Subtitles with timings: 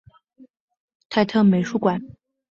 [1.09, 2.01] 泰特美术馆。